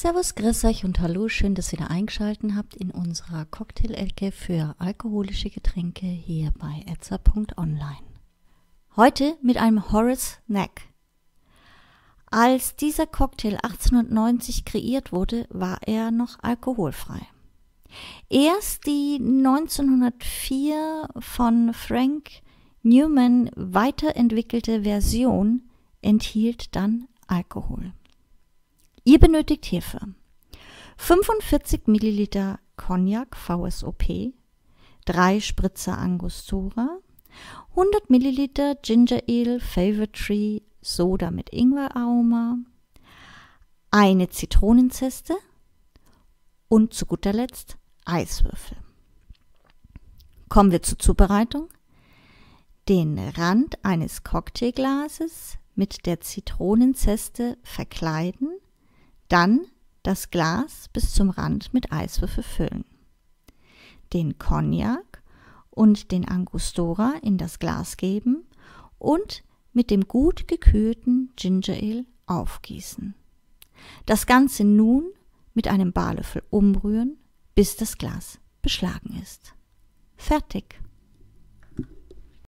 [0.00, 4.76] Servus, grüß euch und hallo, schön, dass ihr wieder eingeschaltet habt in unserer Cocktail-Ecke für
[4.78, 8.06] alkoholische Getränke hier bei etza.online.
[8.94, 10.82] Heute mit einem Horace Neck.
[12.30, 17.26] Als dieser Cocktail 1890 kreiert wurde, war er noch alkoholfrei.
[18.28, 22.30] Erst die 1904 von Frank
[22.84, 25.68] Newman weiterentwickelte Version
[26.02, 27.92] enthielt dann Alkohol.
[29.08, 30.00] Ihr benötigt hierfür
[30.98, 34.34] 45 Milliliter Cognac VSOP,
[35.06, 36.98] 3 Spritzer Angostura,
[37.70, 42.58] 100 Milliliter Ginger Ale Favorite Tree Soda mit Ingweraroma,
[43.90, 45.38] eine Zitronenzeste
[46.68, 48.76] und zu guter Letzt Eiswürfel.
[50.50, 51.70] Kommen wir zur Zubereitung.
[52.90, 58.47] Den Rand eines Cocktailglases mit der Zitronenzeste verkleiden
[59.28, 59.66] dann
[60.02, 62.84] das Glas bis zum Rand mit Eiswürfel füllen.
[64.12, 65.22] Den Cognac
[65.70, 68.46] und den Angostura in das Glas geben
[68.98, 73.14] und mit dem gut gekühlten Ginger Ale aufgießen.
[74.06, 75.04] Das Ganze nun
[75.54, 77.18] mit einem Barlöffel umrühren,
[77.54, 79.54] bis das Glas beschlagen ist.
[80.16, 80.80] Fertig.